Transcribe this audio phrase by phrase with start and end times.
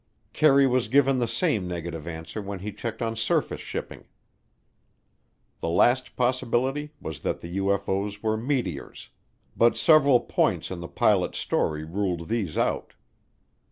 [0.33, 4.05] Kerry was given the same negative answer when he checked on surface shipping.
[5.59, 9.09] The last possibility was that the UFO's were meteors,
[9.55, 12.95] but several points in the pilots' story ruled these out.